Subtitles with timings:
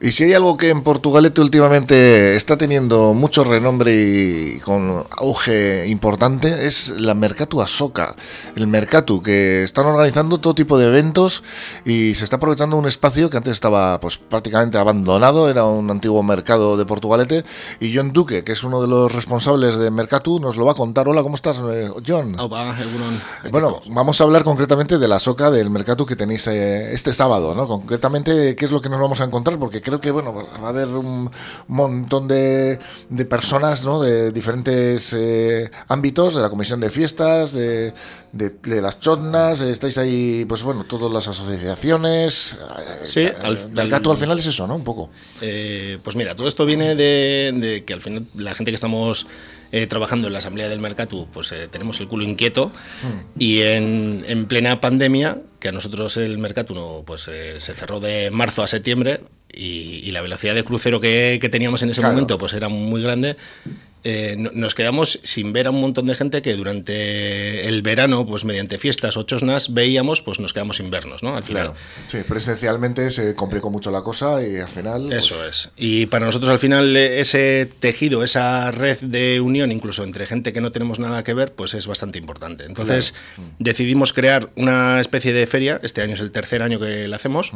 [0.00, 5.88] Y si hay algo que en Portugalete últimamente está teniendo mucho renombre y con auge
[5.88, 8.14] importante es la Mercatu Asoca,
[8.54, 11.42] el Mercatu, que están organizando todo tipo de eventos
[11.84, 16.22] y se está aprovechando un espacio que antes estaba pues prácticamente abandonado, era un antiguo
[16.22, 17.44] mercado de Portugalete
[17.80, 20.76] y John Duque, que es uno de los responsables de Mercatu, nos lo va a
[20.76, 21.08] contar.
[21.08, 22.36] Hola, ¿cómo estás, eh, John?
[23.50, 27.56] bueno, vamos a hablar concretamente de la Soca del Mercatu que tenéis eh, este sábado,
[27.56, 27.66] ¿no?
[27.66, 29.58] Concretamente, ¿qué es lo que nos vamos a encontrar?
[29.58, 31.30] Porque creo que bueno, va a haber un
[31.66, 32.78] montón de,
[33.08, 34.00] de personas ¿no?
[34.00, 37.92] de diferentes eh, ámbitos, de la comisión de fiestas, de,
[38.32, 42.58] de, las chotnas, estáis ahí, pues bueno, todas las asociaciones.
[43.04, 44.76] Sí, eh, al, el gato al final es eso, ¿no?
[44.76, 45.10] Un poco.
[45.40, 49.26] Eh, pues mira, todo esto viene de, que al final la gente que estamos
[49.70, 53.38] eh, trabajando en la Asamblea del Mercatu, pues eh, tenemos el culo inquieto hmm.
[53.38, 58.00] y en, en, plena pandemia, que a nosotros el Mercatu no, pues, eh, se cerró
[58.00, 59.20] de marzo a septiembre
[59.52, 63.02] y, y la velocidad de crucero que, que teníamos en ese momento pues era muy
[63.02, 63.36] grande,
[64.04, 68.44] eh, nos quedamos sin ver a un montón de gente que durante el verano, pues
[68.44, 71.36] mediante fiestas o chosnas, veíamos, pues nos quedamos sin vernos, ¿no?
[71.36, 71.72] Al final.
[72.06, 75.06] Sí, presencialmente se complicó mucho la cosa y al final.
[75.08, 75.70] Pues Eso es.
[75.76, 80.60] Y para nosotros al final ese tejido, esa red de unión, incluso entre gente que
[80.60, 82.64] no tenemos nada que ver, pues es bastante importante.
[82.64, 83.14] Entonces
[83.58, 85.80] decidimos crear una especie de feria.
[85.82, 87.52] Este año es el tercer año que la hacemos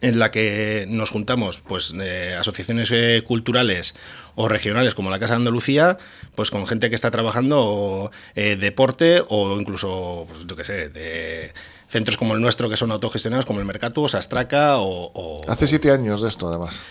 [0.00, 1.94] en la que nos juntamos pues
[2.38, 3.94] asociaciones eh, culturales
[4.34, 5.98] o regionales como la Casa de Andalucía,
[6.34, 11.52] pues con gente que está trabajando eh, deporte o incluso, pues, yo qué sé, de
[11.88, 15.50] centros como el nuestro que son autogestionados, como el Mercatu, Sastraca o, o...
[15.50, 16.82] Hace siete años de esto, además.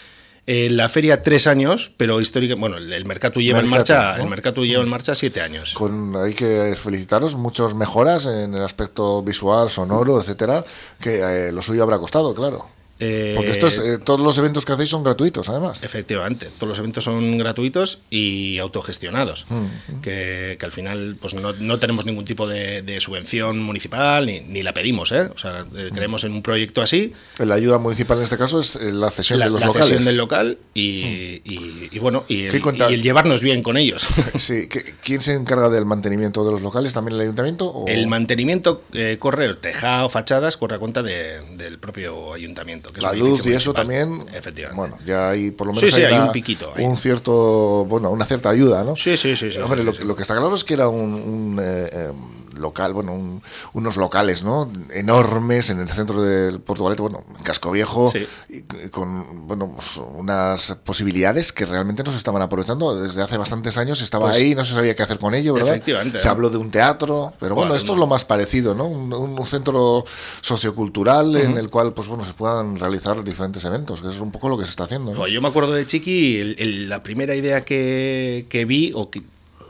[0.50, 4.66] Eh, la feria tres años, pero histórica, bueno, el, Mercatu lleva en marcha, el Mercatu
[4.66, 5.74] lleva en marcha siete años.
[5.74, 10.64] Con, hay que felicitaros, muchas mejoras en el aspecto visual, sonoro, etcétera,
[11.02, 12.77] que lo suyo habrá costado, claro.
[12.98, 15.84] Porque estos, eh, todos los eventos que hacéis son gratuitos, además.
[15.84, 20.02] Efectivamente, todos los eventos son gratuitos y autogestionados, mm.
[20.02, 24.42] que, que, al final pues no, no tenemos ningún tipo de, de subvención municipal ni,
[24.42, 25.30] ni, la pedimos, ¿eh?
[25.33, 25.95] O sea, eh, mm.
[25.95, 27.14] creemos en un proyecto así.
[27.38, 29.88] La ayuda municipal en este caso es eh, la cesión la, de los la locales.
[29.88, 31.52] cesión del local y, mm.
[31.52, 34.08] y, y bueno, y el, y el, llevarnos bien con ellos.
[34.36, 34.67] sí,
[35.04, 36.93] ¿quién se encarga del mantenimiento de los locales?
[36.93, 37.66] ¿También el ayuntamiento?
[37.67, 37.88] O?
[37.88, 42.86] El mantenimiento eh, corre, tejado, fachadas, corre a cuenta de, del propio ayuntamiento.
[42.93, 44.25] Que la es luz y eso también.
[44.33, 44.75] Efectivamente.
[44.75, 46.73] Bueno, ya hay por lo menos sí, sí, hay, hay un piquito.
[46.75, 46.86] Ahí.
[46.86, 48.95] Un cierto, bueno, una cierta ayuda, ¿no?
[48.95, 49.52] Sí, sí, sí.
[49.52, 50.03] sí Hombre, sí, lo, sí.
[50.03, 52.11] lo, que está claro es que era un, un eh, eh,
[52.58, 53.42] local, bueno, un,
[53.73, 54.72] unos locales, ¿no?
[54.94, 58.28] Enormes en el centro del Portugalete, bueno, en Casco Viejo, sí.
[58.50, 63.02] y, con, bueno, pues unas posibilidades que realmente no se estaban aprovechando.
[63.02, 65.76] Desde hace bastantes años estaba pues, ahí, no se sabía qué hacer con ello, ¿verdad?
[65.76, 66.20] Efectivamente.
[66.20, 67.98] Se habló de un teatro, pero bueno, bueno esto no.
[67.98, 68.86] es lo más parecido, ¿no?
[68.86, 70.06] Un, un centro
[70.42, 71.46] sociocultural uh -huh.
[71.46, 74.58] en el cual, pues bueno, se puedan realizar diferentes eventos, que es un poco lo
[74.58, 75.14] que se está haciendo.
[75.14, 75.28] ¿no?
[75.28, 79.22] Yo me acuerdo de Chiqui, el, el, la primera idea que, que vi, o que,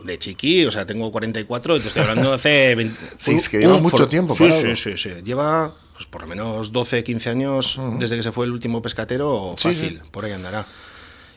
[0.03, 3.75] de chiqui, o sea, tengo 44, te estoy hablando hace 20, Sí, es que lleva
[3.75, 7.77] un, mucho tiempo, sí, sí, sí, sí, lleva pues, por lo menos 12, 15 años
[7.77, 7.97] uh -huh.
[7.97, 10.65] desde que se fue el último pescatero, fácil, sí, por ahí andará.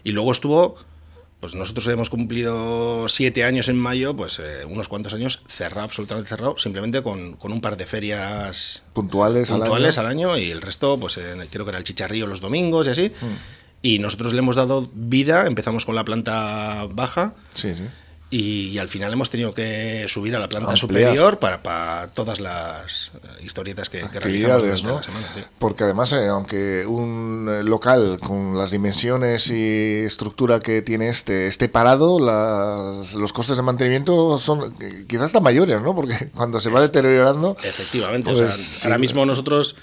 [0.02, 0.76] Y luego estuvo,
[1.40, 6.28] pues nosotros hemos cumplido siete años en mayo, pues eh, unos cuantos años cerrado, absolutamente
[6.28, 10.30] cerrado, simplemente con, con un par de ferias puntuales, puntuales al, año.
[10.30, 10.46] al, año.
[10.46, 13.12] y el resto, pues eh, creo que era el chicharrillo los domingos y así.
[13.20, 17.34] Uh y nosotros le hemos dado vida, empezamos con la planta baja.
[17.54, 17.84] Sí, sí.
[18.32, 20.78] Y, y, al final hemos tenido que subir a la planta Ampliar.
[20.78, 23.10] superior para, para, todas las
[23.42, 24.96] historietas que, que realizamos ¿no?
[24.96, 25.26] la semana.
[25.34, 25.40] Sí.
[25.58, 31.48] Porque además, eh, aunque un eh, local con las dimensiones y estructura que tiene este
[31.48, 35.92] esté parado, las, los costes de mantenimiento son eh, quizás hasta mayores, ¿no?
[35.96, 37.56] Porque cuando se va deteriorando...
[37.64, 39.74] Efectivamente, pues, o sea, sí, ahora mismo nosotros,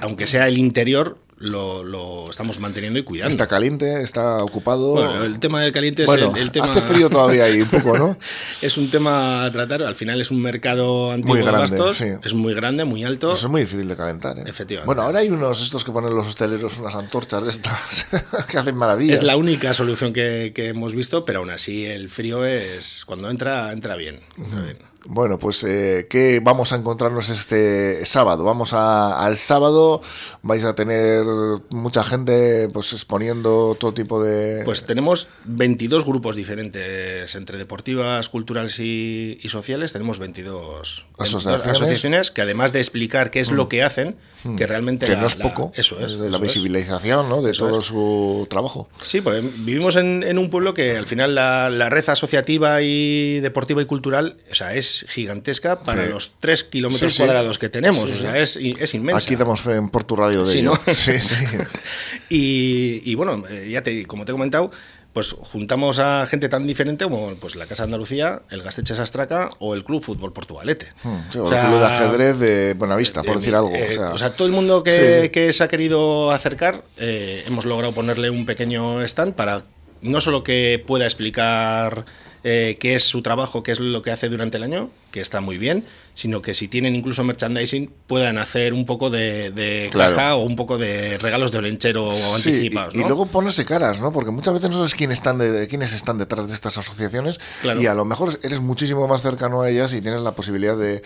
[0.00, 3.30] aunque sea el interior, lo, lo, estamos manteniendo y cuidando.
[3.30, 4.92] Está caliente, está ocupado.
[4.92, 6.72] Bueno, el tema del caliente bueno, es el, el, tema.
[6.72, 8.18] Hace frío todavía ahí un poco, ¿no?
[8.62, 9.82] es un tema a tratar.
[9.84, 11.96] Al final es un mercado antiguo muy grande, de bastos.
[11.98, 12.06] Sí.
[12.24, 13.32] Es muy grande, muy alto.
[13.32, 14.38] Eso es muy difícil de calentar.
[14.38, 14.44] ¿eh?
[14.46, 14.86] Efectivamente.
[14.86, 18.06] Bueno, ahora hay unos estos que ponen los hosteleros, unas antorchas de estas
[18.50, 19.20] que hacen maravillas.
[19.20, 23.04] Es la única solución que, que, hemos visto, pero aún así el frío es.
[23.06, 24.20] Cuando entra, entra bien.
[24.36, 24.78] Entra bien.
[25.04, 28.42] Bueno, pues eh, ¿qué vamos a encontrarnos este sábado?
[28.42, 30.02] Vamos a, al sábado,
[30.42, 31.24] vais a tener
[31.70, 34.62] mucha gente pues exponiendo todo tipo de...
[34.64, 41.66] Pues tenemos 22 grupos diferentes, entre deportivas, culturales y, y sociales, tenemos 22 asociaciones.
[41.66, 42.30] asociaciones.
[42.32, 43.54] que además de explicar qué es mm.
[43.54, 44.56] lo que hacen, mm.
[44.56, 45.06] que realmente...
[45.06, 46.18] Que la, no es poco, la, eso es.
[46.18, 47.28] De eso la visibilización es.
[47.30, 47.40] ¿no?
[47.42, 47.86] de eso todo es.
[47.86, 48.88] su trabajo.
[49.00, 53.38] Sí, pues vivimos en, en, un pueblo que al final la, la red asociativa y
[53.40, 58.10] deportiva y cultural, o sea, es es gigantesca para los tres kilómetros cuadrados que tenemos.
[58.10, 59.24] o sea, es, es, inmensa.
[59.24, 60.72] Aquí damos fe en Porto Radio de sí, ello.
[60.72, 60.92] ¿no?
[62.30, 64.70] y, y, bueno, eh, ya te, como te he comentado,
[65.12, 69.50] pues juntamos a gente tan diferente como pues la Casa de Andalucía, el Gasteches Astraca
[69.58, 70.92] o el Club Fútbol Portugalete.
[71.02, 73.74] Hmm, o, el Club de Ajedrez de Buenavista, por decir algo.
[73.74, 74.30] Eh, o, sea.
[74.30, 79.02] todo el mundo que, que se ha querido acercar, eh, hemos logrado ponerle un pequeño
[79.02, 79.64] stand para
[80.02, 82.04] no solo que pueda explicar
[82.44, 85.40] eh, qué es su trabajo, qué es lo que hace durante el año, que está
[85.40, 90.44] muy bien, sino que si tienen incluso merchandising puedan hacer un poco de, caja o
[90.44, 92.94] un poco de regalos de olenchero o anticipados.
[92.94, 94.12] Y, luego ponerse caras, ¿no?
[94.12, 97.38] Porque muchas veces no sabes quién están de, quiénes están detrás de estas asociaciones
[97.78, 101.02] y a lo mejor eres muchísimo más cercano a ellas y tienes la posibilidad de,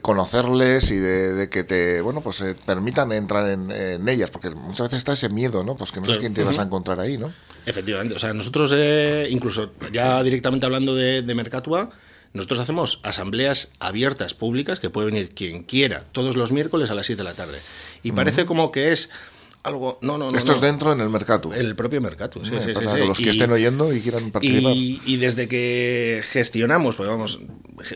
[0.00, 4.98] conocerles y de, que te, bueno, pues eh, permitan entrar en, ellas, porque muchas veces
[4.98, 5.76] está ese miedo, ¿no?
[5.76, 7.32] Pues que no sabes quién te vas a encontrar ahí, ¿no?
[7.66, 11.90] Efectivamente, o sea, nosotros eh, incluso ya directamente hablando de, de Mercatua,
[12.32, 17.06] nosotros hacemos asambleas abiertas, públicas, que puede venir quien quiera, todos los miércoles a las
[17.06, 17.58] 7 de la tarde.
[18.02, 19.10] Y parece como que es
[19.62, 19.98] algo.
[20.00, 20.38] No, no, no.
[20.38, 21.54] Esto es dentro en el mercado.
[21.54, 24.72] En el propio mercado, sí, sí, sí, Los que estén oyendo y quieran participar.
[24.74, 27.40] Y, desde que gestionamos, pues vamos,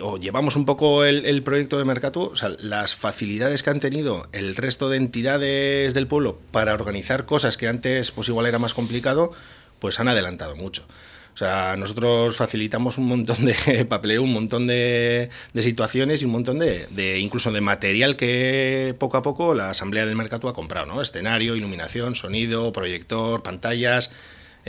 [0.03, 4.29] o llevamos un poco el, proyecto de mercado, o sea, las facilidades que han tenido
[4.33, 8.75] el resto de entidades del pueblo para organizar cosas que antes, pues igual era más
[8.75, 9.33] complicado,
[9.79, 10.87] pues han adelantado mucho.
[11.37, 15.29] O sea, nosotros facilitamos un montón de papeleo, un montón de,
[15.61, 20.17] situaciones y un montón de, incluso de material que poco a poco la Asamblea del
[20.17, 21.03] Mercado ha comprado, ¿no?
[21.03, 24.13] Escenario, iluminación, sonido, proyector, pantallas,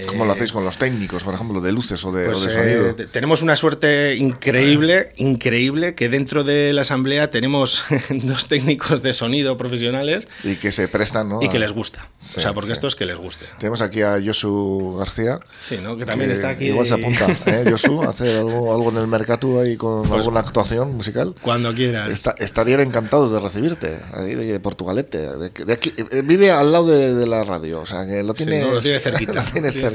[0.05, 2.89] ¿Cómo lo eh, hacéis con los técnicos, por ejemplo, de luces o de, pues, sonido?
[2.89, 9.13] Eh, tenemos una suerte increíble, increíble, que dentro de la asamblea tenemos dos técnicos de
[9.13, 10.27] sonido profesionales.
[10.43, 11.41] Y que se prestan, ¿no?
[11.41, 12.09] Y que les gusta.
[12.21, 13.47] o sea, porque esto es que les guste.
[13.57, 15.39] Tenemos aquí a Josu García.
[15.67, 15.97] Sí, ¿no?
[15.97, 16.65] Que también está aquí.
[16.65, 18.03] Igual se apunta, ¿eh, Josu?
[18.03, 21.33] A hacer algo, algo en el mercado ahí con pues alguna actuación musical.
[21.41, 22.23] Cuando quieras.
[22.37, 25.17] estarían encantados de recibirte, ahí de Portugalete.
[25.17, 28.79] De, aquí, eh, vive al lado de, la radio, o sea, que lo tiene, lo
[28.79, 29.43] tiene cerquita.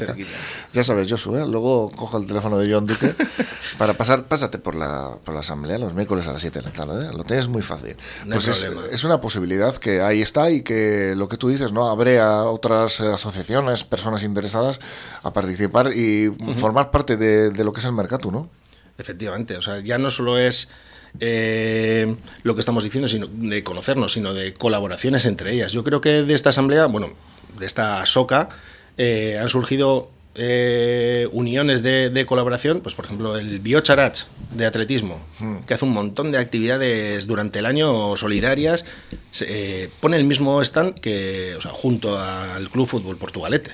[0.73, 3.15] Ya sabes, Josué, luego cojo el teléfono de John Duque
[3.79, 6.73] para pasar, pásate por la, por la asamblea los miércoles a las 7 de la
[6.73, 7.07] tarde.
[7.07, 7.11] ¿eh?
[7.17, 7.97] Lo tienes muy fácil.
[8.31, 11.89] pues es, una posibilidad que ahí está y que lo que tú dices, ¿no?
[11.89, 14.81] Abre a otras asociaciones, personas interesadas
[15.23, 18.49] a participar y formar parte de, lo que es el mercado, ¿no?
[18.99, 20.69] Efectivamente, o sea, ya no solo es
[21.21, 25.73] eh, lo que estamos diciendo, sino de conocernos, sino de colaboraciones entre ellas.
[25.73, 27.11] Yo creo que de esta asamblea, bueno,
[27.59, 28.49] de esta SOCA,
[28.99, 35.57] eh, han surgido eh, uniones de, colaboración, pues por ejemplo el Biocharach de atletismo, hmm.
[35.67, 38.87] que hace un montón de actividades durante el año solidarias,
[39.43, 43.73] eh, pone el mismo stand que, o sea, junto al Club Fútbol Portugalete,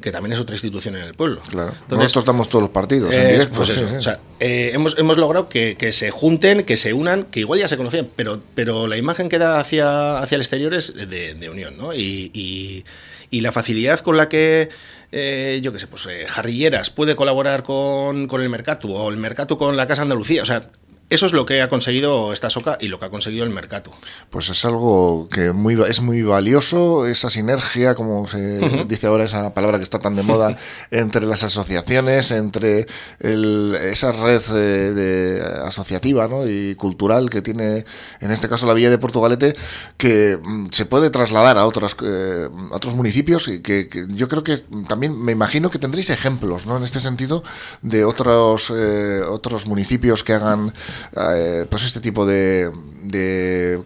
[0.00, 1.42] que también es otra institución en el pueblo.
[1.50, 1.74] Claro.
[1.88, 3.56] Nosotros estamos todos los partidos en directo.
[3.56, 7.68] Pues o sea, hemos, hemos logrado que, se junten, que se unan, que igual ya
[7.68, 11.76] se conocían, pero, pero la imagen que da hacia, hacia el exterior es de, unión,
[11.76, 11.92] ¿no?
[11.92, 12.84] y
[13.17, 14.68] y la facilidad con la que,
[15.12, 19.16] eh, yo qué sé, pues eh, Jarrilleras puede colaborar con, con el Mercatu o el
[19.16, 20.42] Mercatu con la Casa Andalucía.
[20.42, 20.68] O sea,
[21.10, 23.92] eso es lo que ha conseguido esta soca y lo que ha conseguido el mercado.
[24.28, 29.54] Pues es algo que muy, es muy valioso, esa sinergia, como se dice ahora, esa
[29.54, 30.56] palabra que está tan de moda,
[30.90, 32.86] entre las asociaciones, entre
[33.20, 36.46] esa red eh, de, asociativa ¿no?
[36.46, 37.86] y cultural que tiene,
[38.20, 39.56] en este caso, la Villa de Portugalete,
[39.96, 44.58] que mm, se puede trasladar a otros, eh, otros municipios y que, yo creo que
[44.86, 46.76] también me imagino que tendréis ejemplos ¿no?
[46.76, 47.42] en este sentido
[47.80, 50.74] de otros, eh, otros municipios que hagan
[51.16, 52.70] eh, pues este tipo de,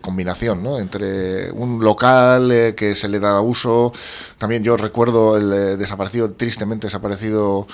[0.00, 0.78] combinación ¿no?
[0.78, 3.92] entre un local eh, que se le da uso.
[4.38, 7.66] También yo recuerdo el eh, desaparecido, tristemente desaparecido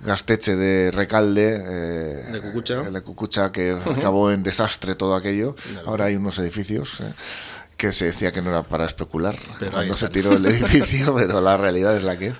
[0.00, 5.56] Gasteche de Recalde, de Cucucha, de Cucucha que acabó en desastre todo aquello.
[5.86, 7.02] Ahora hay unos edificios
[7.78, 9.36] que se decía que no era para especular
[9.72, 12.36] cuando se tiró el edificio, pero la realidad es la que es.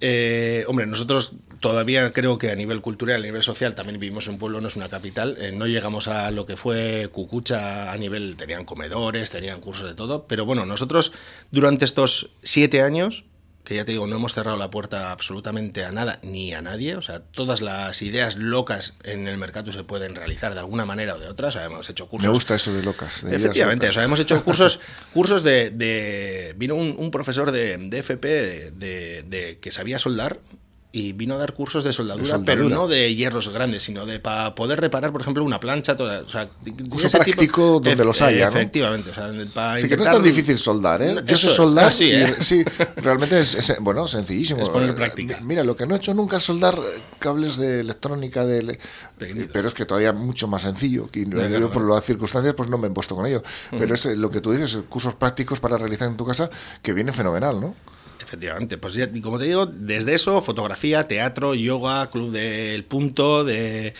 [0.00, 4.34] Eh, hombre, nosotros todavía creo que a nivel cultural, a nivel social, también vivimos en
[4.34, 5.36] un pueblo, no es una capital.
[5.40, 9.94] Eh, no llegamos a lo que fue Cucucha a nivel, tenían comedores, tenían cursos de
[9.94, 10.26] todo.
[10.26, 11.12] Pero bueno, nosotros
[11.50, 13.24] durante estos siete años
[13.70, 16.96] que ya te digo, no hemos cerrado la puerta absolutamente a nada ni a nadie.
[16.96, 21.14] O sea, todas las ideas locas en el mercado se pueden realizar de alguna manera
[21.14, 21.48] o de otra.
[21.48, 22.26] O sea, hemos hecho cursos.
[22.26, 23.22] Me gusta eso de locas.
[23.22, 24.80] Efectivamente, o sea, hemos hecho cursos,
[25.14, 30.40] cursos de, Vino un, profesor de, de FP de, que sabía soldar
[30.92, 34.56] y vino a dar cursos de soldadura, pero no de hierros grandes, sino de para
[34.56, 35.96] poder reparar, por ejemplo, una plancha.
[35.96, 36.48] Toda, o sea,
[36.88, 38.48] curso práctico donde los haya.
[38.48, 39.10] Efectivamente.
[39.80, 41.16] sí, que no es tan difícil soldar, ¿eh?
[41.24, 41.92] Yo sé soldar.
[41.92, 42.34] Ah, ¿eh?
[42.40, 42.64] sí,
[42.96, 44.62] realmente es, bueno, sencillísimo.
[44.62, 45.38] Es poner práctica.
[45.42, 46.80] Mira, lo que no he hecho nunca es soldar
[47.20, 48.78] cables de electrónica, de,
[49.52, 51.08] pero es que todavía mucho más sencillo.
[51.12, 53.42] Y por las circunstancias, pues no me he puesto con ello.
[53.70, 56.50] Pero es lo que tú dices, cursos prácticos para realizar en tu casa,
[56.82, 57.76] que viene fenomenal, ¿no?
[58.30, 63.92] Efectivamente, pues ya, como te digo, desde eso, fotografía, teatro, yoga, club del punto, de,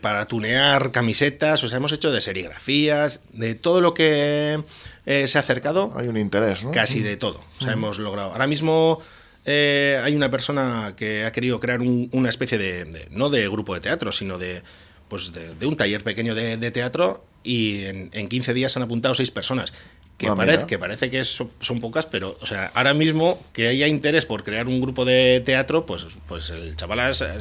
[0.00, 4.64] para tunear camisetas, o sea, hemos hecho de serigrafías, de todo lo que
[5.04, 5.92] eh, se ha acercado.
[5.96, 6.70] Hay un interés, ¿no?
[6.70, 7.44] Casi de todo.
[7.60, 8.32] O sea, hemos logrado.
[8.32, 9.02] Ahora mismo
[9.44, 13.80] eh, hay una persona que ha querido crear una especie de, no de grupo de
[13.80, 14.62] teatro, sino de,
[15.10, 19.30] pues de, un taller pequeño de, teatro y en, en 15 días han apuntado seis
[19.30, 19.74] personas
[20.18, 21.48] que, ah, parece, que parece que son,
[21.80, 25.86] pocas, pero o sea, ahora mismo que haya interés por crear un grupo de teatro,
[25.86, 26.98] pues, pues el chaval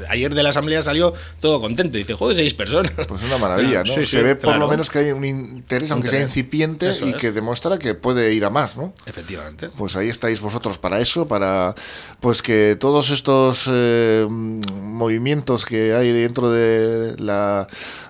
[0.08, 1.98] ayer de la asamblea salió todo contento.
[1.98, 2.92] Dice, joder, seis personas.
[3.08, 4.06] Pues una maravilla, ¿no?
[4.06, 7.80] Se ve por lo menos que hay un interés, aunque sea incipiente, y que demuestra
[7.80, 8.94] que puede ir a más, ¿no?
[9.08, 9.70] Efectivamente.
[9.76, 11.74] Pues ahí estáis vosotros para eso, para
[12.20, 17.66] pues que todos estos eh, movimientos que hay dentro de la,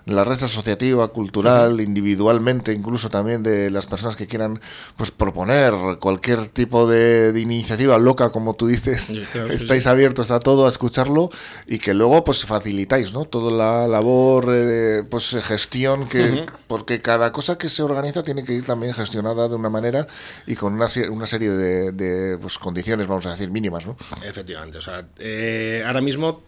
[0.06, 4.57] la red asociativa, cultural, individualmente, incluso también de las personas que quieran
[4.96, 10.70] pues proponer cualquier tipo de, iniciativa loca, como tú dices, estáis abiertos a todo, a
[10.70, 11.30] escucharlo
[11.66, 13.26] y que luego pues facilitáis, ¿no?
[13.26, 18.54] Toda la labor, eh, pues gestión, que porque cada cosa que se organiza tiene que
[18.54, 20.08] ir también gestionada de una manera
[20.46, 23.96] y con una, una serie de, pues, condiciones, vamos a decir, mínimas, ¿no?
[24.24, 26.42] Efectivamente, o sea, eh, ahora mismo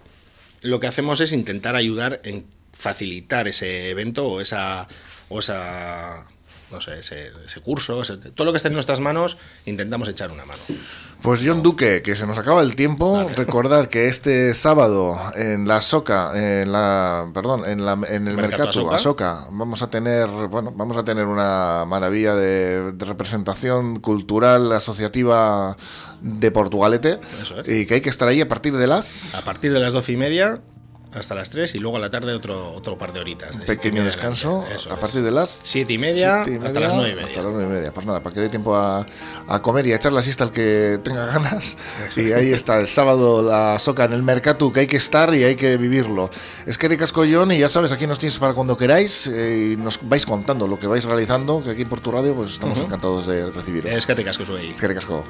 [0.61, 4.87] lo que hacemos es intentar ayudar en facilitar ese evento o esa,
[5.29, 6.25] o esa
[6.71, 8.01] no sé, ese, curso,
[8.35, 10.61] todo lo que esté en nuestras manos, intentamos echar una mano.
[11.21, 15.81] Pues John Duque, que se nos acaba el tiempo, recordar que este sábado en la
[15.81, 20.95] Soca, en la, perdón, en, la, en el mercado Asoca, vamos a tener, bueno, vamos
[20.95, 25.75] a tener una maravilla de, representación cultural asociativa
[26.21, 27.19] de Portugalete
[27.65, 30.13] y que hay que estar ahí a partir de las a partir de las doce
[30.13, 30.61] y media
[31.13, 33.55] hasta las 3 y luego a la tarde otro, otro par de horitas.
[33.55, 37.25] Un pequeño descanso a partir de las 7 y, media hasta las 9 y media.
[37.25, 37.91] Hasta las 9 y media.
[37.93, 39.05] Pues nada, para que dé tiempo a,
[39.47, 41.77] a, comer y a echar la siesta al que tenga ganas.
[42.15, 45.43] Y ahí está el sábado la soca en el mercado que hay que estar y
[45.43, 46.29] hay que vivirlo.
[46.65, 49.77] Es que ricasco John y ya sabes, aquí nos tienes para cuando queráis eh, y
[49.77, 53.27] nos vais contando lo que vais realizando, que aquí en Portu Radio pues estamos encantados
[53.27, 53.93] de recibiros.
[53.93, 54.71] Es que ricasco soy.
[54.71, 55.23] Es que ricasco.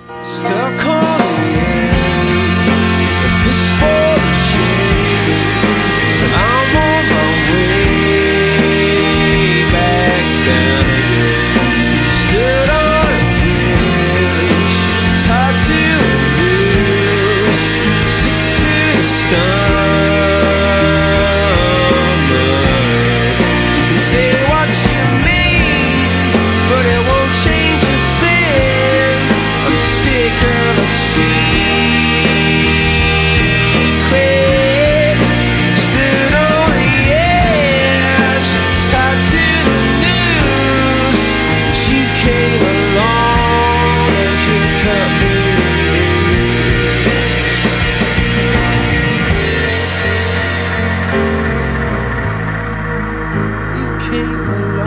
[54.10, 54.79] came